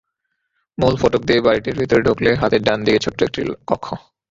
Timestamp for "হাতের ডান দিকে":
2.41-2.99